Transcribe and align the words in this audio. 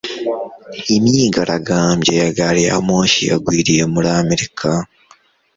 imyigaragambyo 0.95 2.13
ya 2.21 2.29
gari 2.37 2.61
ya 2.67 2.77
moshi 2.87 3.21
yagwiriye 3.31 3.83
muri 3.93 4.07
amerika 4.21 4.67